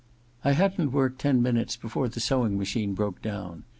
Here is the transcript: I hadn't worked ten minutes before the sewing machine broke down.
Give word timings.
I 0.43 0.53
hadn't 0.53 0.91
worked 0.93 1.19
ten 1.21 1.43
minutes 1.43 1.75
before 1.77 2.09
the 2.09 2.19
sewing 2.19 2.57
machine 2.57 2.95
broke 2.95 3.21
down. 3.21 3.65